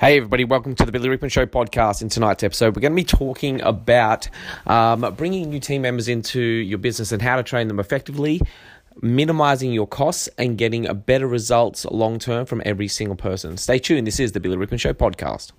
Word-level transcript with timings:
Hey, 0.00 0.16
everybody, 0.16 0.42
welcome 0.42 0.74
to 0.74 0.84
the 0.84 0.90
Billy 0.90 1.08
Rickman 1.08 1.28
Show 1.28 1.46
podcast. 1.46 2.02
In 2.02 2.08
tonight's 2.08 2.42
episode, 2.42 2.74
we're 2.74 2.80
going 2.80 2.96
to 2.96 2.96
be 2.96 3.04
talking 3.04 3.60
about 3.60 4.28
um, 4.66 5.14
bringing 5.16 5.50
new 5.50 5.60
team 5.60 5.82
members 5.82 6.08
into 6.08 6.40
your 6.40 6.78
business 6.78 7.12
and 7.12 7.22
how 7.22 7.36
to 7.36 7.44
train 7.44 7.68
them 7.68 7.78
effectively, 7.78 8.40
minimizing 9.02 9.72
your 9.72 9.86
costs, 9.86 10.28
and 10.36 10.58
getting 10.58 10.84
a 10.84 10.94
better 10.94 11.28
results 11.28 11.84
long 11.84 12.18
term 12.18 12.44
from 12.44 12.60
every 12.64 12.88
single 12.88 13.14
person. 13.14 13.56
Stay 13.56 13.78
tuned. 13.78 14.04
This 14.04 14.18
is 14.18 14.32
the 14.32 14.40
Billy 14.40 14.56
Rickman 14.56 14.78
Show 14.78 14.94
podcast. 14.94 15.52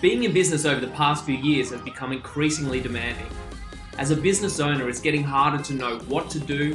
Being 0.00 0.22
in 0.22 0.32
business 0.32 0.64
over 0.64 0.80
the 0.80 0.92
past 0.94 1.24
few 1.26 1.36
years 1.36 1.70
has 1.70 1.80
become 1.80 2.12
increasingly 2.12 2.80
demanding. 2.80 3.26
As 3.98 4.12
a 4.12 4.16
business 4.16 4.60
owner, 4.60 4.88
it's 4.88 5.00
getting 5.00 5.24
harder 5.24 5.60
to 5.64 5.74
know 5.74 5.98
what 6.06 6.30
to 6.30 6.38
do, 6.38 6.74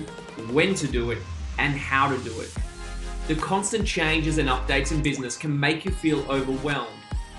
when 0.51 0.75
to 0.75 0.85
do 0.85 1.11
it, 1.11 1.19
and 1.57 1.75
how 1.75 2.09
to 2.09 2.17
do 2.23 2.39
it. 2.41 2.53
The 3.27 3.35
constant 3.35 3.85
changes 3.85 4.37
and 4.37 4.47
updates 4.47 4.91
in 4.91 5.01
business 5.01 5.35
can 5.35 5.57
make 5.59 5.85
you 5.85 5.91
feel 5.91 6.19
overwhelmed. 6.29 6.87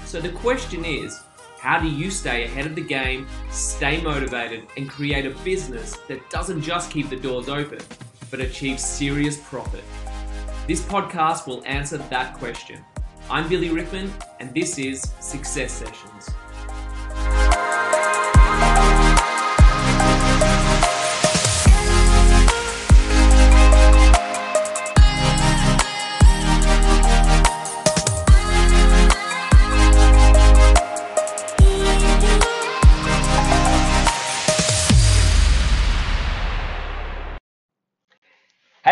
So 0.04 0.20
the 0.20 0.30
question 0.30 0.84
is, 0.84 1.18
how 1.60 1.78
do 1.80 1.88
you 1.88 2.10
stay 2.10 2.44
ahead 2.44 2.66
of 2.66 2.74
the 2.74 2.82
game, 2.82 3.26
stay 3.50 4.00
motivated, 4.00 4.66
and 4.76 4.88
create 4.88 5.26
a 5.26 5.30
business 5.40 5.96
that 6.06 6.28
doesn't 6.30 6.62
just 6.62 6.90
keep 6.90 7.08
the 7.08 7.16
doors 7.16 7.48
open, 7.48 7.80
but 8.30 8.40
achieves 8.40 8.84
serious 8.84 9.36
profit? 9.36 9.84
This 10.66 10.82
podcast 10.82 11.46
will 11.46 11.64
answer 11.64 11.98
that 11.98 12.34
question. 12.38 12.84
I'm 13.30 13.48
Billy 13.48 13.70
Rickman, 13.70 14.12
and 14.40 14.54
this 14.54 14.78
is 14.78 15.02
Success 15.20 15.72
Sessions. 15.72 16.30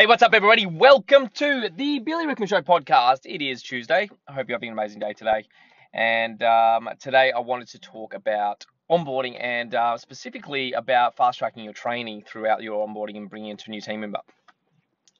Hey, 0.06 0.10
what's 0.10 0.22
up, 0.22 0.34
everybody? 0.34 0.66
Welcome 0.66 1.30
to 1.34 1.68
the 1.74 1.98
Billy 1.98 2.28
Rickman 2.28 2.46
Show 2.46 2.62
podcast. 2.62 3.22
It 3.24 3.42
is 3.42 3.60
Tuesday. 3.60 4.08
I 4.28 4.32
hope 4.32 4.48
you're 4.48 4.54
having 4.54 4.68
an 4.68 4.78
amazing 4.78 5.00
day 5.00 5.14
today. 5.14 5.46
And 5.92 6.40
um, 6.44 6.88
today 7.00 7.32
I 7.32 7.40
wanted 7.40 7.66
to 7.70 7.80
talk 7.80 8.14
about 8.14 8.64
onboarding 8.88 9.36
and 9.40 9.74
uh, 9.74 9.98
specifically 9.98 10.74
about 10.74 11.16
fast 11.16 11.40
tracking 11.40 11.64
your 11.64 11.72
training 11.72 12.22
throughout 12.24 12.62
your 12.62 12.86
onboarding 12.86 13.16
and 13.16 13.28
bringing 13.28 13.50
into 13.50 13.64
a 13.66 13.70
new 13.70 13.80
team 13.80 13.98
member. 13.98 14.20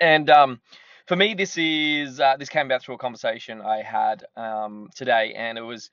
And 0.01 0.31
um, 0.31 0.61
for 1.09 1.17
me, 1.17 1.35
this 1.35 1.59
is 1.59 2.21
uh, 2.21 2.37
this 2.37 2.49
came 2.49 2.67
about 2.67 2.83
through 2.83 2.95
a 2.95 2.99
conversation 2.99 3.61
I 3.63 3.83
had 3.83 4.25
um, 4.37 4.91
today, 4.95 5.35
and 5.37 5.59
it 5.59 5.63
was 5.63 5.91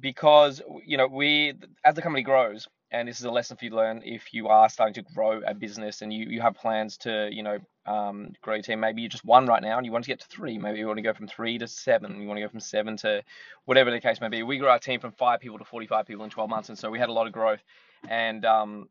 because 0.00 0.60
you 0.84 0.98
know 0.98 1.06
we 1.06 1.54
as 1.82 1.94
the 1.94 2.02
company 2.02 2.22
grows 2.22 2.68
and 2.90 3.08
this 3.08 3.18
is 3.18 3.24
a 3.24 3.30
lesson 3.30 3.56
for 3.56 3.64
you 3.64 3.70
to 3.70 3.76
learn 3.76 4.02
if 4.04 4.34
you 4.34 4.48
are 4.48 4.68
starting 4.68 4.94
to 4.94 5.02
grow 5.14 5.40
a 5.46 5.54
business 5.54 6.02
and 6.02 6.12
you, 6.12 6.26
you 6.26 6.42
have 6.42 6.54
plans 6.54 6.98
to 6.98 7.30
you 7.32 7.42
know 7.42 7.58
um, 7.86 8.32
grow 8.42 8.54
your 8.54 8.62
team. 8.62 8.80
Maybe 8.80 9.02
you're 9.02 9.08
just 9.08 9.24
one 9.24 9.46
right 9.46 9.62
now 9.62 9.76
and 9.76 9.86
you 9.86 9.92
want 9.92 10.04
to 10.04 10.10
get 10.10 10.20
to 10.20 10.28
three. 10.28 10.58
Maybe 10.58 10.78
you 10.78 10.86
want 10.86 10.98
to 10.98 11.02
go 11.02 11.14
from 11.14 11.26
three 11.26 11.58
to 11.58 11.66
seven. 11.66 12.20
You 12.20 12.28
want 12.28 12.38
to 12.38 12.42
go 12.42 12.48
from 12.48 12.60
seven 12.60 12.96
to 12.98 13.22
whatever 13.64 13.90
the 13.90 14.00
case 14.00 14.20
may 14.20 14.28
be. 14.28 14.42
We 14.42 14.58
grew 14.58 14.68
our 14.68 14.78
team 14.78 15.00
from 15.00 15.12
five 15.12 15.40
people 15.40 15.58
to 15.58 15.64
45 15.64 16.06
people 16.06 16.24
in 16.24 16.30
12 16.30 16.48
months 16.48 16.68
and 16.68 16.78
so 16.78 16.90
we 16.90 16.98
had 16.98 17.08
a 17.08 17.12
lot 17.12 17.26
of 17.26 17.32
growth. 17.32 17.62
And 18.08 18.44
um, 18.44 18.88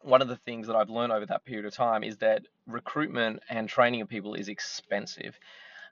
one 0.00 0.22
of 0.22 0.28
the 0.28 0.36
things 0.36 0.66
that 0.66 0.76
I've 0.76 0.90
learned 0.90 1.12
over 1.12 1.26
that 1.26 1.44
period 1.44 1.66
of 1.66 1.74
time 1.74 2.04
is 2.04 2.18
that 2.18 2.42
recruitment 2.66 3.40
and 3.48 3.68
training 3.68 4.02
of 4.02 4.08
people 4.08 4.34
is 4.34 4.48
expensive. 4.48 5.38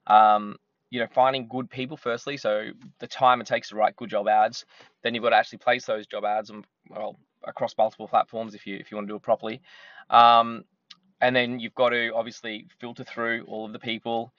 Um, 0.06 0.56
you 0.90 1.00
know, 1.00 1.06
finding 1.14 1.48
good 1.48 1.70
people 1.70 1.96
firstly. 1.96 2.36
So 2.36 2.68
the 2.98 3.06
time 3.06 3.40
it 3.40 3.46
takes 3.46 3.70
to 3.70 3.76
write 3.76 3.96
good 3.96 4.10
job 4.10 4.28
ads, 4.28 4.66
then 5.02 5.14
you've 5.14 5.22
got 5.22 5.30
to 5.30 5.36
actually 5.36 5.58
place 5.58 5.86
those 5.86 6.06
job 6.06 6.24
ads 6.24 6.50
and 6.50 6.66
well 6.90 7.16
across 7.44 7.74
multiple 7.78 8.06
platforms 8.06 8.54
if 8.54 8.66
you 8.66 8.76
if 8.76 8.90
you 8.90 8.96
want 8.96 9.08
to 9.08 9.12
do 9.12 9.16
it 9.16 9.22
properly. 9.22 9.62
Um, 10.10 10.64
and 11.22 11.34
then 11.34 11.60
you've 11.60 11.74
got 11.74 11.90
to 11.90 12.10
obviously 12.14 12.66
filter 12.80 13.04
through 13.04 13.44
all 13.46 13.64
of 13.64 13.72
the 13.72 13.78
people, 13.78 14.32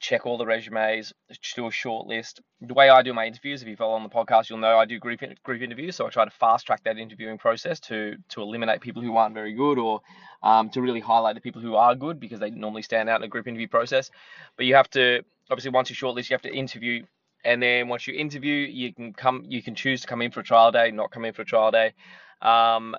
check 0.00 0.26
all 0.26 0.38
the 0.38 0.46
resumes, 0.46 1.12
do 1.54 1.66
a 1.68 1.70
short 1.70 2.06
list. 2.06 2.40
The 2.62 2.72
way 2.72 2.88
I 2.88 3.02
do 3.02 3.12
my 3.12 3.26
interviews, 3.26 3.62
if 3.62 3.68
you 3.68 3.76
follow 3.76 3.94
on 3.94 4.02
the 4.02 4.08
podcast, 4.08 4.48
you'll 4.48 4.58
know 4.58 4.78
I 4.78 4.86
do 4.86 4.98
group 4.98 5.20
group 5.44 5.62
interviews. 5.62 5.94
So 5.94 6.06
I 6.06 6.10
try 6.10 6.24
to 6.24 6.30
fast 6.30 6.66
track 6.66 6.82
that 6.84 6.96
interviewing 6.98 7.36
process 7.38 7.78
to 7.80 8.16
to 8.30 8.40
eliminate 8.40 8.80
people 8.80 9.02
who 9.02 9.16
aren't 9.16 9.34
very 9.34 9.52
good 9.52 9.78
or 9.78 10.00
um, 10.42 10.70
to 10.70 10.80
really 10.80 11.00
highlight 11.00 11.34
the 11.34 11.40
people 11.42 11.60
who 11.60 11.76
are 11.76 11.94
good 11.94 12.18
because 12.18 12.40
they 12.40 12.50
normally 12.50 12.82
stand 12.82 13.10
out 13.10 13.20
in 13.20 13.24
a 13.24 13.28
group 13.28 13.46
interview 13.46 13.68
process. 13.68 14.10
But 14.56 14.64
you 14.66 14.74
have 14.74 14.90
to 14.90 15.22
obviously 15.50 15.70
once 15.70 15.90
you 15.90 15.96
shortlist, 15.96 16.30
you 16.30 16.34
have 16.34 16.42
to 16.42 16.54
interview, 16.54 17.04
and 17.44 17.62
then 17.62 17.88
once 17.88 18.06
you 18.06 18.14
interview, 18.14 18.54
you 18.54 18.94
can 18.94 19.12
come, 19.12 19.44
you 19.46 19.62
can 19.62 19.74
choose 19.74 20.00
to 20.00 20.06
come 20.06 20.22
in 20.22 20.30
for 20.30 20.40
a 20.40 20.44
trial 20.44 20.72
day, 20.72 20.90
not 20.90 21.10
come 21.10 21.26
in 21.26 21.34
for 21.34 21.42
a 21.42 21.44
trial 21.44 21.70
day. 21.70 21.92
Um, 22.40 22.96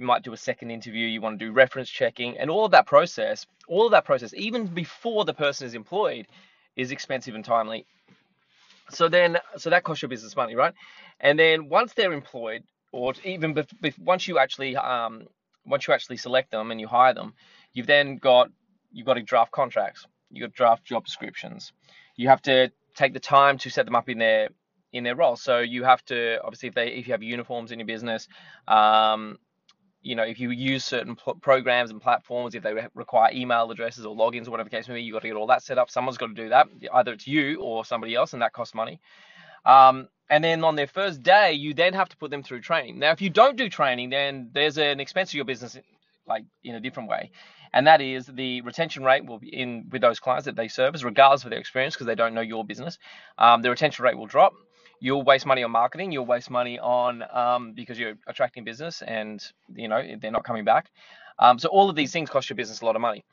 you 0.00 0.06
might 0.06 0.22
do 0.22 0.32
a 0.32 0.36
second 0.36 0.70
interview. 0.70 1.06
You 1.06 1.20
want 1.20 1.38
to 1.38 1.44
do 1.44 1.52
reference 1.52 1.90
checking, 1.90 2.38
and 2.38 2.50
all 2.50 2.64
of 2.64 2.72
that 2.72 2.86
process, 2.86 3.46
all 3.68 3.84
of 3.84 3.92
that 3.92 4.06
process, 4.06 4.32
even 4.34 4.66
before 4.66 5.26
the 5.26 5.34
person 5.34 5.66
is 5.66 5.74
employed, 5.74 6.26
is 6.74 6.90
expensive 6.90 7.34
and 7.34 7.44
timely. 7.44 7.86
So 8.90 9.08
then, 9.08 9.38
so 9.58 9.70
that 9.70 9.84
costs 9.84 10.02
your 10.02 10.08
business 10.08 10.34
money, 10.34 10.56
right? 10.56 10.74
And 11.20 11.38
then 11.38 11.68
once 11.68 11.92
they're 11.92 12.14
employed, 12.14 12.64
or 12.92 13.12
even 13.24 13.54
bef- 13.54 13.74
bef- 13.82 13.98
once 13.98 14.26
you 14.26 14.38
actually 14.38 14.74
um, 14.76 15.26
once 15.66 15.86
you 15.86 15.94
actually 15.94 16.16
select 16.16 16.50
them 16.50 16.70
and 16.70 16.80
you 16.80 16.88
hire 16.88 17.14
them, 17.14 17.34
you've 17.74 17.86
then 17.86 18.16
got 18.16 18.50
you've 18.92 19.06
got 19.06 19.14
to 19.14 19.22
draft 19.22 19.52
contracts 19.52 20.06
You've 20.30 20.42
got 20.48 20.54
to 20.54 20.56
draft 20.56 20.84
job 20.84 21.04
descriptions. 21.04 21.72
You 22.16 22.28
have 22.28 22.42
to 22.42 22.72
take 22.94 23.12
the 23.12 23.20
time 23.20 23.58
to 23.58 23.70
set 23.70 23.84
them 23.84 23.96
up 23.96 24.08
in 24.08 24.18
their 24.18 24.48
in 24.92 25.04
their 25.04 25.16
role. 25.16 25.36
So 25.36 25.58
you 25.60 25.84
have 25.84 26.04
to 26.06 26.40
obviously 26.42 26.68
if 26.70 26.74
they 26.74 26.88
if 26.88 27.06
you 27.06 27.12
have 27.12 27.22
uniforms 27.22 27.72
in 27.72 27.78
your 27.78 27.86
business, 27.86 28.28
um, 28.66 29.38
you 30.02 30.14
know 30.16 30.22
if 30.24 30.40
you 30.40 30.50
use 30.50 30.84
certain 30.84 31.16
pl- 31.16 31.36
programs 31.36 31.90
and 31.90 32.00
platforms, 32.00 32.54
if 32.54 32.62
they 32.62 32.74
re- 32.74 32.88
require 32.94 33.30
email 33.32 33.70
addresses 33.70 34.06
or 34.06 34.16
logins 34.16 34.48
or 34.48 34.52
whatever 34.52 34.68
the 34.70 34.76
case 34.76 34.88
may 34.88 34.94
be, 34.94 35.02
you've 35.02 35.14
got 35.14 35.22
to 35.22 35.28
get 35.28 35.36
all 35.36 35.48
that 35.48 35.62
set 35.62 35.78
up. 35.78 35.90
Someone's 35.90 36.18
got 36.18 36.28
to 36.28 36.34
do 36.34 36.50
that. 36.50 36.68
Either 36.92 37.12
it's 37.12 37.26
you 37.26 37.60
or 37.60 37.84
somebody 37.84 38.14
else, 38.14 38.32
and 38.32 38.42
that 38.42 38.52
costs 38.52 38.74
money. 38.74 39.00
Um, 39.64 40.08
and 40.30 40.44
then 40.44 40.64
on 40.64 40.76
their 40.76 40.86
first 40.86 41.22
day, 41.22 41.52
you 41.54 41.74
then 41.74 41.94
have 41.94 42.08
to 42.10 42.16
put 42.16 42.30
them 42.30 42.42
through 42.42 42.62
training. 42.62 42.98
Now, 42.98 43.12
if 43.12 43.20
you 43.22 43.30
don't 43.30 43.56
do 43.56 43.68
training, 43.68 44.10
then 44.10 44.50
there's 44.54 44.78
an 44.78 45.00
expense 45.00 45.32
to 45.32 45.36
your 45.38 45.46
business, 45.46 45.78
like 46.26 46.44
in 46.64 46.76
a 46.76 46.80
different 46.80 47.08
way 47.10 47.30
and 47.74 47.86
that 47.88 48.02
is 48.02 48.26
the 48.26 48.62
retention 48.62 49.04
rate 49.04 49.26
will 49.26 49.40
be 49.40 49.48
in 49.48 49.88
with 49.92 50.02
those 50.02 50.20
clients 50.20 50.46
that 50.46 50.56
they 50.56 50.68
service, 50.68 51.04
regardless 51.04 51.44
of 51.44 51.50
their 51.50 51.60
experience, 51.60 51.94
because 51.94 52.08
they 52.08 52.16
don't 52.16 52.34
know 52.34 52.42
your 52.42 52.64
business. 52.64 52.98
Um, 53.38 53.62
the 53.62 53.70
retention 53.70 54.04
rate 54.04 54.18
will 54.18 54.26
drop. 54.26 54.54
You'll 55.00 55.22
waste 55.22 55.46
money 55.46 55.62
on 55.64 55.70
marketing. 55.70 56.12
You'll 56.12 56.26
waste 56.26 56.50
money 56.50 56.78
on 56.78 57.24
um, 57.32 57.72
because 57.72 57.98
you're 57.98 58.14
attracting 58.26 58.64
business, 58.64 59.02
and 59.02 59.42
you 59.74 59.88
know 59.88 60.02
they're 60.20 60.30
not 60.30 60.44
coming 60.44 60.64
back. 60.64 60.90
Um, 61.38 61.58
so 61.58 61.68
all 61.70 61.90
of 61.90 61.96
these 61.96 62.12
things 62.12 62.30
cost 62.30 62.50
your 62.50 62.56
business 62.56 62.82
a 62.82 62.84
lot 62.84 62.96
of 62.96 63.02
money. 63.02 63.24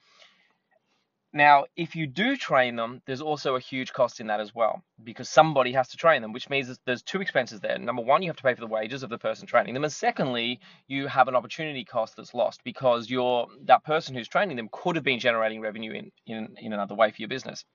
Now, 1.33 1.66
if 1.75 1.95
you 1.95 2.07
do 2.07 2.38
train 2.38 2.77
them, 2.77 3.01
there's 3.06 3.22
also 3.22 3.56
a 3.56 3.59
huge 3.59 3.94
cost 3.94 4.19
in 4.22 4.27
that 4.27 4.39
as 4.39 4.56
well 4.56 4.81
because 5.03 5.29
somebody 5.29 5.73
has 5.73 5.89
to 5.89 5.97
train 5.97 6.22
them, 6.22 6.33
which 6.33 6.50
means 6.50 6.75
there's 6.85 7.03
two 7.03 7.22
expenses 7.22 7.59
there. 7.59 7.77
Number 7.77 8.01
one, 8.01 8.23
you 8.23 8.29
have 8.29 8.38
to 8.38 8.44
pay 8.44 8.56
for 8.56 8.61
the 8.61 8.67
wages 8.67 9.03
of 9.03 9.09
the 9.09 9.17
person 9.17 9.45
training 9.45 9.73
them, 9.73 9.83
and 9.83 9.94
secondly, 9.94 10.59
you 10.88 11.07
have 11.07 11.27
an 11.27 11.35
opportunity 11.35 11.83
cost 11.83 12.16
that's 12.16 12.33
lost 12.33 12.61
because 12.63 13.09
you're 13.09 13.47
that 13.66 13.83
person 13.83 14.16
who's 14.16 14.27
training 14.29 14.57
them 14.57 14.69
could 14.72 14.95
have 14.95 15.06
been 15.06 15.19
generating 15.19 15.61
revenue 15.61 15.91
in 15.91 16.11
in, 16.25 16.56
in 16.57 16.73
another 16.73 16.95
way 16.95 17.11
for 17.11 17.22
your 17.22 17.29
business. 17.29 17.66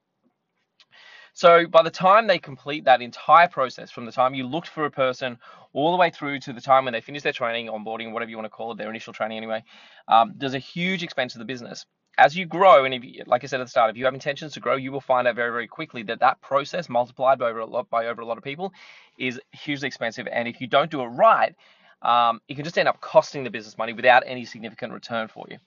So 1.33 1.67
by 1.67 1.83
the 1.83 1.91
time 1.91 2.27
they 2.27 2.39
complete 2.39 2.85
that 2.85 3.03
entire 3.03 3.49
process, 3.49 3.91
from 3.91 4.05
the 4.05 4.13
time 4.13 4.35
you 4.35 4.47
looked 4.47 4.69
for 4.69 4.85
a 4.85 4.91
person 4.91 5.39
all 5.73 5.93
the 5.93 5.99
way 5.99 6.11
through 6.11 6.41
to 6.41 6.53
the 6.53 6.61
time 6.61 6.85
when 6.85 6.93
they 6.93 7.01
finish 7.01 7.23
their 7.23 7.33
training, 7.33 7.69
onboarding, 7.69 8.13
whatever 8.13 8.31
you 8.31 8.37
want 8.37 8.47
to 8.47 8.51
call 8.51 8.73
it, 8.73 8.79
their 8.79 8.91
initial 8.91 9.13
training 9.13 9.39
anyway, 9.39 9.65
um, 10.09 10.35
there's 10.37 10.55
a 10.55 10.59
huge 10.59 11.03
expense 11.03 11.33
to 11.33 11.39
the 11.39 11.45
business 11.45 11.87
as 12.19 12.37
you 12.37 12.45
grow, 12.47 12.85
and 12.85 12.95
if 12.95 13.05
you, 13.05 13.23
like 13.27 13.43
I 13.43 13.47
said 13.47 13.61
at 13.61 13.65
the 13.65 13.71
start, 13.71 13.91
if 13.91 13.97
you 13.97 14.05
have 14.05 14.15
intentions 14.15 14.53
to 14.53 14.61
grow, 14.61 14.77
you 14.77 14.93
will 14.93 15.01
find 15.01 15.27
out 15.27 15.35
very, 15.35 15.51
very 15.51 15.67
quickly 15.67 16.03
that 16.05 16.21
that 16.21 16.41
process 16.41 16.89
multiplied 16.89 17.39
by 17.39 17.49
over 17.49 17.61
a 17.61 17.67
lot 17.67 17.89
by 17.89 18.07
over 18.07 18.21
a 18.21 18.27
lot 18.27 18.39
of 18.39 18.45
people 18.45 18.73
is 19.19 19.41
hugely 19.53 19.87
expensive. 19.87 20.27
And 20.31 20.47
if 20.47 20.61
you 20.61 20.67
don't 20.67 20.91
do 20.91 21.03
it 21.03 21.07
right, 21.07 21.55
um, 22.03 22.41
it 22.49 22.55
can 22.55 22.65
just 22.65 22.77
end 22.77 22.89
up 22.89 23.01
costing 23.01 23.45
the 23.45 23.51
business 23.51 23.79
money 23.79 23.93
without 23.93 24.25
any 24.27 24.45
significant 24.45 24.93
return 24.93 25.29
for 25.29 25.47
you. 25.51 25.59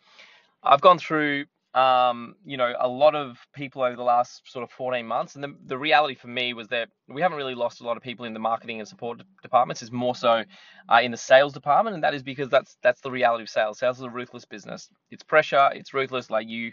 I've 0.64 0.82
gone 0.82 1.00
through 1.00 1.46
um, 1.76 2.36
you 2.46 2.56
know, 2.56 2.74
a 2.80 2.88
lot 2.88 3.16
of 3.16 3.38
people 3.54 3.84
over 3.84 3.98
the 3.98 4.04
last 4.04 4.50
sort 4.50 4.64
of 4.64 4.72
14 4.72 5.06
months. 5.06 5.36
And 5.36 5.44
the, 5.44 5.54
the 5.66 5.78
reality 5.78 6.16
for 6.16 6.28
me 6.28 6.54
was 6.54 6.70
that 6.70 6.88
we 7.10 7.22
haven't 7.22 7.38
really 7.38 7.54
lost 7.54 7.82
a 7.82 7.84
lot 7.84 7.98
of 7.98 8.04
people 8.04 8.26
in 8.26 8.34
the 8.34 8.40
marketing 8.40 8.80
and 8.80 8.88
support 8.88 9.22
departments. 9.44 9.82
It's 9.82 9.92
more 9.92 10.16
so 10.16 10.46
uh, 10.90 11.00
in 11.04 11.12
the 11.12 11.18
sales 11.18 11.52
department, 11.52 11.94
and 11.96 12.04
that 12.06 12.14
is 12.14 12.24
because 12.24 12.48
that's 12.50 12.78
that's 12.82 13.02
the 13.02 13.12
reality 13.12 13.44
of 13.44 13.50
sales. 13.50 13.78
Sales 13.78 13.98
is 13.98 14.04
a 14.04 14.10
ruthless 14.10 14.46
business. 14.46 14.90
It's 15.12 15.24
pressure. 15.24 15.70
It's 15.74 15.94
ruthless. 15.94 16.30
Like 16.30 16.48
you, 16.48 16.72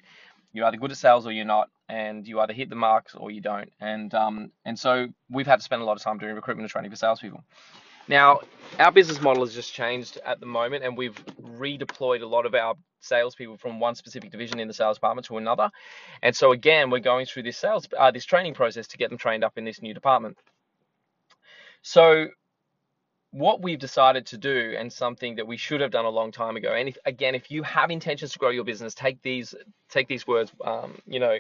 you're 0.53 0.67
either 0.67 0.77
good 0.77 0.93
at 0.93 0.97
sales 0.99 1.27
or 1.27 1.33
you're 1.33 1.45
not, 1.45 1.69
and 1.89 2.27
you 2.27 2.39
either 2.39 2.53
hit 2.53 2.71
the 2.71 2.77
marks 2.77 3.17
or 3.17 3.33
you 3.33 3.41
don't. 3.41 3.73
And 3.81 4.15
um, 4.15 4.53
and 4.65 4.79
so 4.79 5.09
we've 5.29 5.49
had 5.49 5.59
to 5.59 5.65
spend 5.65 5.83
a 5.83 5.85
lot 5.85 5.97
of 5.97 6.03
time 6.03 6.19
doing 6.19 6.37
recruitment 6.37 6.65
and 6.65 6.71
training 6.71 6.93
for 6.93 6.97
salespeople. 6.97 7.43
Now, 8.09 8.41
our 8.79 8.91
business 8.91 9.21
model 9.21 9.45
has 9.45 9.55
just 9.55 9.73
changed 9.73 10.19
at 10.25 10.41
the 10.41 10.47
moment, 10.47 10.85
and 10.85 10.97
we've 10.97 11.15
redeployed 11.41 12.23
a 12.23 12.27
lot 12.27 12.47
of 12.47 12.55
our 12.55 12.75
salespeople 13.01 13.57
from 13.57 13.81
one 13.81 13.95
specific 13.95 14.31
division 14.31 14.61
in 14.61 14.69
the 14.69 14.75
sales 14.75 14.97
department 14.97 15.27
to 15.27 15.37
another. 15.37 15.71
And 16.23 16.35
so 16.35 16.53
again, 16.53 16.91
we're 16.91 17.01
going 17.01 17.27
through 17.27 17.43
this 17.45 17.59
sales, 17.59 17.89
uh, 17.99 18.11
this 18.11 18.25
training 18.25 18.55
process 18.55 18.87
to 18.89 18.97
get 18.97 19.11
them 19.11 19.19
trained 19.19 19.45
up 19.45 19.59
in 19.59 19.65
this 19.65 19.83
new 19.83 19.95
department. 19.95 20.39
So 21.83 22.29
what 23.33 23.63
we've 23.63 23.79
decided 23.79 24.27
to 24.27 24.39
do 24.39 24.75
and 24.79 24.93
something 24.93 25.37
that 25.37 25.47
we 25.47 25.57
should 25.57 25.81
have 25.81 25.91
done 25.91 26.05
a 26.05 26.11
long 26.11 26.31
time 26.31 26.57
ago 26.57 26.75
and 26.75 26.91
if, 26.91 26.99
again 27.07 27.35
if 27.35 27.51
you 27.51 27.63
have 27.63 27.91
intentions 27.91 28.31
to 28.31 28.39
grow 28.39 28.51
your 28.51 28.63
business 28.63 28.95
take 28.95 29.21
these 29.23 29.55
take 29.89 30.07
these 30.07 30.27
words 30.27 30.53
um, 30.67 30.99
you 31.07 31.19
know 31.19 31.35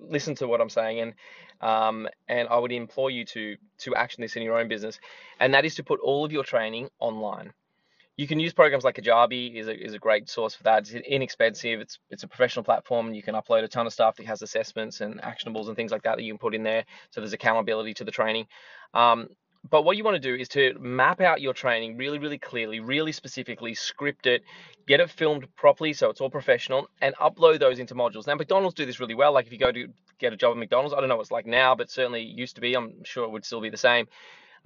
listen 0.00 0.34
to 0.34 0.46
what 0.46 0.60
i'm 0.60 0.70
saying 0.70 1.00
and 1.00 1.14
um, 1.60 2.08
and 2.28 2.48
i 2.48 2.58
would 2.58 2.72
implore 2.72 3.10
you 3.10 3.24
to 3.24 3.56
to 3.78 3.94
action 3.94 4.22
this 4.22 4.36
in 4.36 4.42
your 4.42 4.58
own 4.58 4.68
business 4.68 4.98
and 5.40 5.54
that 5.54 5.64
is 5.64 5.74
to 5.76 5.84
put 5.84 6.00
all 6.00 6.24
of 6.24 6.32
your 6.32 6.44
training 6.44 6.88
online. 6.98 7.52
You 8.16 8.28
can 8.28 8.38
use 8.38 8.52
programs 8.52 8.84
like 8.84 8.94
kajabi 8.96 9.56
is 9.56 9.66
a, 9.66 9.76
is 9.76 9.94
a 9.94 9.98
great 9.98 10.28
source 10.28 10.54
for 10.54 10.62
that. 10.64 10.88
It's 10.88 10.92
inexpensive. 10.92 11.80
It's 11.80 11.98
it's 12.10 12.22
a 12.22 12.28
professional 12.28 12.64
platform 12.64 13.12
you 13.12 13.22
can 13.22 13.34
upload 13.34 13.64
a 13.64 13.68
ton 13.68 13.86
of 13.86 13.92
stuff 13.92 14.16
that 14.16 14.26
has 14.26 14.40
assessments 14.40 15.00
and 15.00 15.20
actionables 15.20 15.66
and 15.66 15.74
things 15.74 15.90
like 15.90 16.04
that 16.04 16.16
that 16.16 16.22
you 16.22 16.32
can 16.32 16.38
put 16.38 16.54
in 16.54 16.62
there. 16.62 16.84
So 17.10 17.20
there's 17.20 17.32
accountability 17.32 17.94
to 17.94 18.04
the 18.04 18.12
training. 18.12 18.46
Um, 18.94 19.28
but 19.70 19.82
what 19.82 19.96
you 19.96 20.04
want 20.04 20.14
to 20.14 20.20
do 20.20 20.34
is 20.34 20.48
to 20.50 20.74
map 20.78 21.20
out 21.20 21.40
your 21.40 21.54
training 21.54 21.96
really, 21.96 22.18
really 22.18 22.38
clearly, 22.38 22.80
really 22.80 23.12
specifically, 23.12 23.74
script 23.74 24.26
it, 24.26 24.42
get 24.86 25.00
it 25.00 25.08
filmed 25.10 25.46
properly 25.56 25.92
so 25.92 26.10
it's 26.10 26.20
all 26.20 26.30
professional, 26.30 26.88
and 27.00 27.14
upload 27.16 27.60
those 27.60 27.78
into 27.78 27.94
modules. 27.94 28.26
Now, 28.26 28.34
McDonald's 28.34 28.74
do 28.74 28.84
this 28.84 29.00
really 29.00 29.14
well. 29.14 29.32
Like 29.32 29.46
if 29.46 29.52
you 29.52 29.58
go 29.58 29.72
to 29.72 29.88
get 30.18 30.32
a 30.32 30.36
job 30.36 30.52
at 30.52 30.58
McDonald's, 30.58 30.94
I 30.94 31.00
don't 31.00 31.08
know 31.08 31.16
what 31.16 31.22
it's 31.22 31.30
like 31.30 31.46
now, 31.46 31.74
but 31.74 31.90
certainly 31.90 32.22
used 32.22 32.56
to 32.56 32.60
be. 32.60 32.74
I'm 32.74 33.04
sure 33.04 33.24
it 33.24 33.30
would 33.30 33.44
still 33.44 33.60
be 33.60 33.70
the 33.70 33.76
same. 33.76 34.06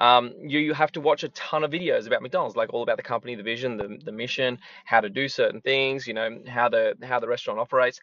Um, 0.00 0.32
you, 0.40 0.60
you 0.60 0.74
have 0.74 0.92
to 0.92 1.00
watch 1.00 1.24
a 1.24 1.28
ton 1.30 1.64
of 1.64 1.72
videos 1.72 2.06
about 2.06 2.22
McDonald's, 2.22 2.56
like 2.56 2.72
all 2.72 2.82
about 2.82 2.96
the 2.96 3.02
company, 3.02 3.34
the 3.34 3.42
vision, 3.42 3.76
the, 3.76 3.98
the 4.04 4.12
mission, 4.12 4.58
how 4.84 5.00
to 5.00 5.10
do 5.10 5.28
certain 5.28 5.60
things, 5.60 6.06
you 6.06 6.14
know, 6.14 6.38
how 6.46 6.68
the 6.68 6.94
how 7.02 7.18
the 7.18 7.26
restaurant 7.28 7.58
operates. 7.58 8.00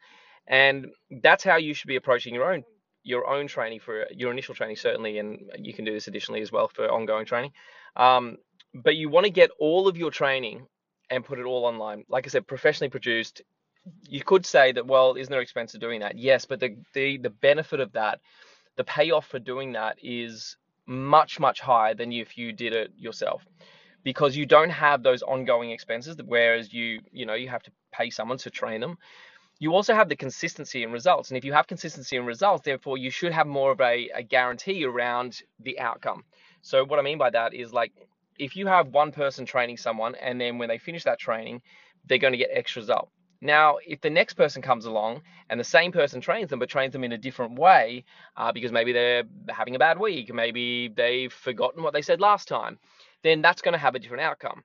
And 0.48 0.88
that's 1.22 1.44
how 1.44 1.56
you 1.58 1.74
should 1.74 1.88
be 1.88 1.96
approaching 1.96 2.36
your 2.36 2.52
own 2.52 2.64
your 3.06 3.28
own 3.28 3.48
training 3.48 3.80
for 3.80 4.08
your 4.12 4.32
initial 4.32 4.56
training 4.56 4.76
certainly, 4.76 5.20
and 5.20 5.50
you 5.58 5.74
can 5.74 5.86
do 5.86 5.94
this 5.94 6.08
additionally 6.08 6.42
as 6.42 6.52
well 6.52 6.68
for 6.68 6.92
ongoing 6.92 7.26
training. 7.26 7.52
Um, 7.96 8.38
but 8.74 8.98
you 8.98 9.10
want 9.10 9.26
to 9.26 9.32
get 9.32 9.52
all 9.60 9.88
of 9.88 9.96
your 9.96 10.12
training 10.12 10.66
and 11.10 11.24
put 11.24 11.40
it 11.40 11.46
all 11.46 11.66
online. 11.66 12.04
Like 12.10 12.26
I 12.28 12.30
said, 12.30 12.48
professionally 12.48 12.90
produced. 12.90 13.44
You 14.10 14.24
could 14.24 14.46
say 14.46 14.72
that 14.72 14.88
well, 14.88 15.14
isn't 15.14 15.32
there 15.32 15.42
expense 15.42 15.76
of 15.76 15.82
doing 15.82 16.00
that? 16.02 16.18
Yes, 16.18 16.46
but 16.46 16.60
the 16.60 16.76
the 16.94 17.18
the 17.18 17.30
benefit 17.30 17.80
of 17.80 17.92
that, 17.94 18.20
the 18.76 18.84
payoff 18.84 19.28
for 19.28 19.40
doing 19.40 19.74
that 19.74 19.98
is 20.02 20.58
much 20.88 21.40
much 21.40 21.62
higher 21.62 21.94
than 21.94 22.12
if 22.12 22.38
you 22.38 22.52
did 22.52 22.74
it 22.74 22.92
yourself 22.98 23.46
because 24.04 24.38
you 24.38 24.46
don't 24.46 24.70
have 24.70 25.02
those 25.02 25.24
ongoing 25.24 25.72
expenses 25.72 26.16
whereas 26.26 26.72
you 26.72 27.00
you 27.12 27.26
know 27.26 27.34
you 27.34 27.50
have 27.50 27.64
to 27.64 27.72
pay 27.92 28.10
someone 28.12 28.38
to 28.38 28.52
train 28.52 28.80
them 28.80 28.98
you 29.60 29.74
also 29.74 29.94
have 29.94 30.10
the 30.10 30.16
consistency 30.16 30.84
in 30.84 30.92
results. 30.92 31.30
And 31.30 31.38
if 31.38 31.46
you 31.46 31.54
have 31.54 31.68
consistency 31.68 32.18
in 32.18 32.26
results, 32.26 32.64
therefore 32.66 32.98
you 32.98 33.10
should 33.10 33.32
have 33.32 33.48
more 33.48 33.72
of 33.72 33.82
a, 33.82 34.10
a 34.14 34.24
guarantee 34.24 34.84
around 34.84 35.42
the 35.60 35.80
outcome. 35.80 36.24
So 36.62 36.84
what 36.84 37.00
I 37.00 37.02
mean 37.02 37.18
by 37.18 37.30
that 37.30 37.54
is 37.54 37.72
like 37.72 37.94
if 38.38 38.56
you 38.56 38.68
have 38.68 38.90
one 38.90 39.12
person 39.12 39.46
training 39.46 39.78
someone 39.78 40.16
and 40.16 40.40
then 40.40 40.58
when 40.58 40.68
they 40.68 40.78
finish 40.78 41.04
that 41.06 41.20
training, 41.20 41.62
they're 42.06 42.18
going 42.18 42.34
to 42.34 42.38
get 42.38 42.50
X 42.52 42.76
result. 42.76 43.10
Now, 43.42 43.78
if 43.86 44.02
the 44.02 44.10
next 44.10 44.34
person 44.34 44.62
comes 44.62 44.86
along 44.86 45.22
and 45.50 45.60
the 45.60 45.64
same 45.64 45.92
person 45.92 46.20
trains 46.20 46.50
them, 46.50 46.60
but 46.60 46.70
trains 46.70 46.94
them 46.94 47.04
in 47.04 47.12
a 47.12 47.18
different 47.18 47.60
way, 47.60 48.04
uh, 48.38 48.52
because 48.52 48.72
maybe 48.72 48.92
they're 48.92 49.24
having 49.50 49.76
a 49.76 49.80
bad 49.80 50.00
week, 50.00 50.34
maybe 50.34 50.90
they've 50.96 51.32
forgotten 51.32 51.84
what 51.84 51.94
they 51.94 52.02
said 52.02 52.20
last 52.20 52.48
time, 52.48 52.80
then 53.24 53.42
that's 53.42 53.62
going 53.62 53.74
to 53.74 53.80
have 53.80 53.96
a 53.96 54.00
different 54.00 54.24
outcome 54.24 54.64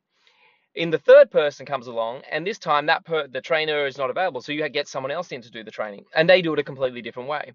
in 0.75 0.91
the 0.91 0.99
third 0.99 1.31
person 1.31 1.67
comes 1.67 1.87
along 1.87 2.23
and 2.31 2.47
this 2.47 2.59
time 2.59 2.87
that 2.87 3.05
per, 3.05 3.27
the 3.27 3.41
trainer 3.41 3.87
is 3.87 3.99
not 3.99 4.11
available 4.11 4.41
so 4.41 4.53
you 4.53 4.69
get 4.69 4.89
someone 4.89 5.11
else 5.11 5.33
in 5.33 5.43
to 5.43 5.51
do 5.51 5.65
the 5.65 5.71
training 5.71 6.05
and 6.15 6.29
they 6.29 6.43
do 6.43 6.53
it 6.53 6.59
a 6.59 6.65
completely 6.65 7.03
different 7.03 7.29
way. 7.29 7.53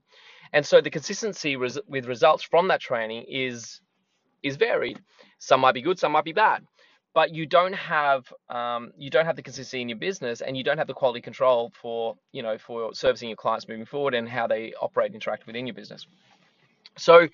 And 0.53 0.65
so 0.65 0.81
the 0.81 0.89
consistency 0.89 1.55
res- 1.55 1.79
with 1.87 2.05
results 2.05 2.43
from 2.43 2.67
that 2.69 2.81
training 2.81 3.25
is 3.27 3.81
is 4.43 4.57
varied. 4.57 4.99
Some 5.39 5.61
might 5.61 5.73
be 5.73 5.81
good 5.81 5.99
some 5.99 6.11
might 6.11 6.25
be 6.25 6.33
bad 6.33 6.63
but 7.15 7.33
you 7.33 7.47
don't 7.47 7.73
have 7.73 8.31
um, 8.49 8.91
you 8.97 9.09
don't 9.09 9.25
have 9.25 9.37
the 9.37 9.41
consistency 9.41 9.81
in 9.81 9.89
your 9.89 9.97
business 9.97 10.41
and 10.41 10.55
you 10.55 10.63
don't 10.63 10.77
have 10.77 10.85
the 10.87 10.93
quality 10.93 11.21
control 11.21 11.71
for 11.81 12.15
you 12.33 12.43
know 12.43 12.57
for 12.59 12.93
servicing 12.93 13.29
your 13.29 13.37
clients 13.37 13.67
moving 13.67 13.85
forward 13.85 14.13
and 14.13 14.29
how 14.29 14.45
they 14.45 14.73
operate 14.79 15.07
and 15.07 15.15
interact 15.15 15.47
within 15.47 15.65
your 15.65 15.73
business. 15.73 16.05
So 16.97 17.27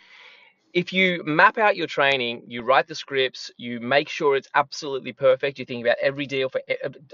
if 0.73 0.93
you 0.93 1.23
map 1.25 1.57
out 1.57 1.75
your 1.75 1.87
training, 1.87 2.43
you 2.47 2.61
write 2.61 2.87
the 2.87 2.95
scripts, 2.95 3.51
you 3.57 3.79
make 3.79 4.07
sure 4.07 4.35
it's 4.35 4.47
absolutely 4.55 5.11
perfect. 5.11 5.59
You 5.59 5.65
think 5.65 5.83
about 5.85 5.97
every 6.01 6.25
deal 6.25 6.49
for 6.49 6.61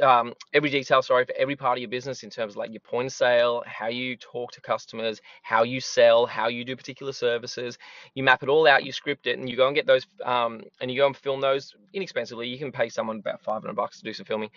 um, 0.01 0.33
every 0.53 0.69
detail, 0.69 1.01
sorry, 1.01 1.25
for 1.25 1.33
every 1.37 1.55
part 1.55 1.77
of 1.77 1.81
your 1.81 1.89
business 1.89 2.23
in 2.23 2.29
terms 2.29 2.53
of 2.53 2.57
like 2.57 2.71
your 2.71 2.81
point 2.81 3.07
of 3.07 3.13
sale, 3.13 3.63
how 3.65 3.87
you 3.87 4.15
talk 4.17 4.51
to 4.51 4.61
customers, 4.61 5.21
how 5.41 5.63
you 5.63 5.79
sell, 5.81 6.25
how 6.25 6.47
you 6.47 6.63
do 6.65 6.75
particular 6.75 7.13
services. 7.13 7.77
You 8.13 8.23
map 8.23 8.43
it 8.43 8.49
all 8.49 8.67
out, 8.67 8.85
you 8.85 8.91
script 8.91 9.27
it, 9.27 9.39
and 9.39 9.49
you 9.49 9.55
go 9.55 9.67
and 9.67 9.75
get 9.75 9.87
those, 9.87 10.05
um, 10.23 10.61
and 10.79 10.91
you 10.91 10.97
go 10.97 11.07
and 11.07 11.17
film 11.17 11.41
those 11.41 11.75
inexpensively. 11.93 12.47
You 12.47 12.57
can 12.57 12.71
pay 12.71 12.89
someone 12.89 13.17
about 13.19 13.41
500 13.41 13.75
bucks 13.75 13.97
to 13.97 14.03
do 14.03 14.13
some 14.13 14.25
filming, 14.25 14.51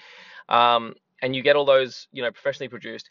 um, 0.48 0.94
and 1.22 1.34
you 1.34 1.42
get 1.42 1.56
all 1.56 1.64
those, 1.64 2.08
you 2.12 2.22
know, 2.22 2.30
professionally 2.30 2.68
produced 2.68 3.10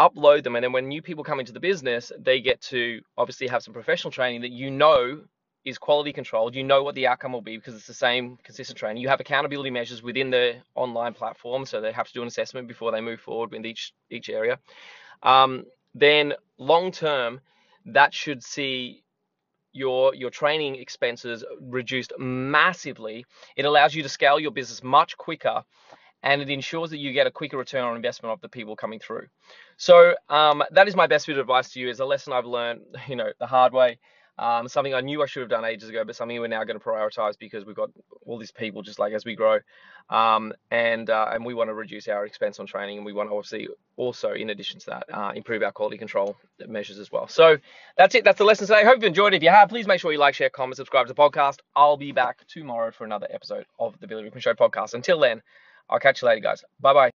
upload 0.00 0.42
them 0.42 0.56
and 0.56 0.64
then 0.64 0.72
when 0.72 0.88
new 0.88 1.00
people 1.00 1.22
come 1.22 1.40
into 1.40 1.52
the 1.52 1.60
business 1.60 2.10
they 2.18 2.40
get 2.40 2.60
to 2.60 3.00
obviously 3.16 3.46
have 3.46 3.62
some 3.62 3.72
professional 3.72 4.10
training 4.10 4.40
that 4.40 4.50
you 4.50 4.70
know 4.70 5.20
is 5.64 5.78
quality 5.78 6.12
controlled 6.12 6.54
you 6.54 6.62
know 6.62 6.82
what 6.82 6.94
the 6.94 7.06
outcome 7.06 7.32
will 7.32 7.40
be 7.40 7.56
because 7.56 7.74
it's 7.74 7.86
the 7.86 7.94
same 7.94 8.36
consistent 8.42 8.78
training. 8.78 9.02
You 9.02 9.08
have 9.08 9.20
accountability 9.20 9.70
measures 9.70 10.02
within 10.02 10.30
the 10.30 10.56
online 10.74 11.14
platform 11.14 11.64
so 11.64 11.80
they 11.80 11.92
have 11.92 12.06
to 12.06 12.12
do 12.12 12.22
an 12.22 12.28
assessment 12.28 12.68
before 12.68 12.92
they 12.92 13.00
move 13.00 13.20
forward 13.20 13.50
with 13.50 13.64
each 13.64 13.92
each 14.10 14.28
area. 14.28 14.58
Um, 15.22 15.64
then 15.94 16.34
long 16.58 16.92
term 16.92 17.40
that 17.86 18.12
should 18.12 18.42
see 18.42 19.04
your 19.72 20.14
your 20.14 20.30
training 20.30 20.76
expenses 20.76 21.44
reduced 21.60 22.12
massively. 22.18 23.24
It 23.56 23.64
allows 23.64 23.94
you 23.94 24.02
to 24.02 24.08
scale 24.08 24.38
your 24.38 24.50
business 24.50 24.82
much 24.82 25.16
quicker 25.16 25.64
and 26.24 26.40
it 26.40 26.48
ensures 26.48 26.90
that 26.90 26.96
you 26.96 27.12
get 27.12 27.26
a 27.26 27.30
quicker 27.30 27.58
return 27.58 27.84
on 27.84 27.94
investment 27.94 28.32
of 28.32 28.40
the 28.40 28.48
people 28.48 28.74
coming 28.74 28.98
through. 28.98 29.26
So 29.76 30.14
um, 30.30 30.64
that 30.72 30.88
is 30.88 30.96
my 30.96 31.06
best 31.06 31.26
bit 31.26 31.36
of 31.36 31.42
advice 31.42 31.70
to 31.72 31.80
you. 31.80 31.90
Is 31.90 32.00
a 32.00 32.04
lesson 32.06 32.32
I've 32.32 32.46
learned, 32.46 32.80
you 33.08 33.14
know, 33.14 33.30
the 33.38 33.46
hard 33.46 33.72
way. 33.72 33.98
Um, 34.36 34.66
something 34.66 34.92
I 34.92 35.00
knew 35.00 35.22
I 35.22 35.26
should 35.26 35.42
have 35.42 35.50
done 35.50 35.64
ages 35.64 35.88
ago, 35.88 36.02
but 36.04 36.16
something 36.16 36.40
we're 36.40 36.48
now 36.48 36.64
going 36.64 36.76
to 36.76 36.84
prioritize 36.84 37.38
because 37.38 37.64
we've 37.64 37.76
got 37.76 37.90
all 38.26 38.36
these 38.36 38.50
people 38.50 38.82
just 38.82 38.98
like 38.98 39.12
as 39.12 39.24
we 39.24 39.36
grow, 39.36 39.60
um, 40.10 40.52
and 40.72 41.08
uh, 41.08 41.28
and 41.32 41.44
we 41.44 41.54
want 41.54 41.70
to 41.70 41.74
reduce 41.74 42.08
our 42.08 42.26
expense 42.26 42.58
on 42.58 42.66
training, 42.66 42.96
and 42.96 43.06
we 43.06 43.12
want 43.12 43.28
to 43.28 43.36
obviously 43.36 43.68
also, 43.96 44.32
in 44.32 44.50
addition 44.50 44.80
to 44.80 44.86
that, 44.86 45.04
uh, 45.12 45.30
improve 45.36 45.62
our 45.62 45.70
quality 45.70 45.98
control 45.98 46.36
measures 46.66 46.98
as 46.98 47.12
well. 47.12 47.28
So 47.28 47.58
that's 47.96 48.16
it. 48.16 48.24
That's 48.24 48.38
the 48.38 48.44
lesson 48.44 48.66
today. 48.66 48.82
Hope 48.84 49.02
you 49.02 49.06
enjoyed 49.06 49.34
it. 49.34 49.36
If 49.36 49.42
you 49.44 49.50
have, 49.50 49.68
please 49.68 49.86
make 49.86 50.00
sure 50.00 50.10
you 50.10 50.18
like, 50.18 50.34
share, 50.34 50.50
comment, 50.50 50.78
subscribe 50.78 51.06
to 51.06 51.12
the 51.12 51.20
podcast. 51.20 51.58
I'll 51.76 51.96
be 51.96 52.10
back 52.10 52.44
tomorrow 52.48 52.90
for 52.90 53.04
another 53.04 53.28
episode 53.30 53.66
of 53.78 53.94
the 54.00 54.08
Billy 54.08 54.24
Rickman 54.24 54.40
Show 54.40 54.54
podcast. 54.54 54.94
Until 54.94 55.20
then. 55.20 55.42
I'll 55.88 55.98
catch 55.98 56.22
you 56.22 56.28
later, 56.28 56.40
guys. 56.40 56.64
Bye 56.80 56.92
bye. 56.92 57.10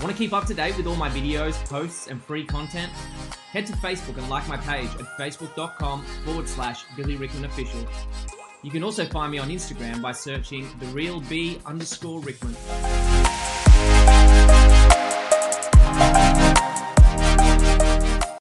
Want 0.00 0.12
to 0.12 0.18
keep 0.18 0.32
up 0.32 0.46
to 0.46 0.54
date 0.54 0.76
with 0.76 0.86
all 0.86 0.94
my 0.94 1.08
videos, 1.08 1.54
posts, 1.68 2.06
and 2.06 2.22
free 2.22 2.44
content? 2.44 2.92
Head 3.50 3.66
to 3.66 3.72
Facebook 3.74 4.18
and 4.18 4.28
like 4.28 4.46
my 4.46 4.58
page 4.58 4.90
at 4.90 5.06
facebook.com 5.18 6.04
forward 6.24 6.48
slash 6.48 6.84
Billy 6.96 7.16
Rickman 7.16 7.46
Official. 7.46 7.86
You 8.62 8.70
can 8.70 8.82
also 8.82 9.06
find 9.06 9.32
me 9.32 9.38
on 9.38 9.48
Instagram 9.48 10.02
by 10.02 10.12
searching 10.12 10.68
the 10.80 10.86
real 10.86 11.20
B 11.20 11.58
underscore 11.64 12.20
Rickman. 12.20 12.54